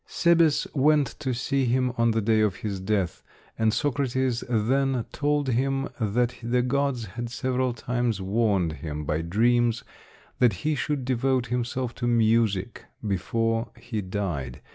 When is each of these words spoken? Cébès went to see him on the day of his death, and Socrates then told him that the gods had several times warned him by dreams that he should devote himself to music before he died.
Cébès 0.09 0.65
went 0.75 1.05
to 1.19 1.31
see 1.31 1.65
him 1.65 1.93
on 1.95 2.09
the 2.09 2.21
day 2.23 2.41
of 2.41 2.55
his 2.55 2.79
death, 2.79 3.21
and 3.55 3.71
Socrates 3.71 4.43
then 4.49 5.05
told 5.13 5.49
him 5.49 5.89
that 5.99 6.33
the 6.41 6.63
gods 6.63 7.05
had 7.05 7.29
several 7.29 7.71
times 7.71 8.19
warned 8.19 8.73
him 8.73 9.03
by 9.05 9.21
dreams 9.21 9.83
that 10.39 10.53
he 10.65 10.73
should 10.73 11.05
devote 11.05 11.45
himself 11.53 11.93
to 11.93 12.07
music 12.07 12.85
before 13.07 13.69
he 13.77 14.01
died. 14.01 14.59